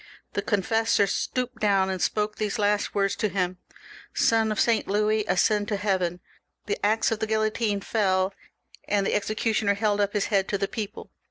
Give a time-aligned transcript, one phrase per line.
[0.33, 3.59] The confessor stooped down and spoke these last words to him:—
[4.15, 6.21] "Sonof Saint Louis, ascend to heaven!"
[6.65, 8.33] The axe of the guillotine fell,
[8.87, 11.11] and the executioner held up his head to the people.